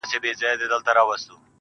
ستا 0.03 0.07
د 0.11 0.11
ژبې 0.13 0.31
کيفيت 0.39 0.71
او 0.75 0.81
معرفت 0.85 1.25
دی. 1.27 1.35